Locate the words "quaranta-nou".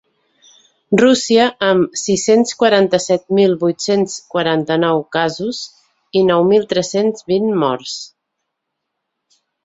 4.35-5.03